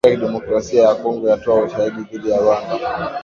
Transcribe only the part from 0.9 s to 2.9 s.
kongo yatoa ushahidi dhidi ya Rwanda.